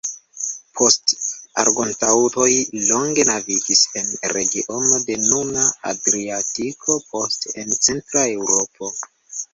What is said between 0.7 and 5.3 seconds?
Poste Argonaŭtoj longe navigis en regiono de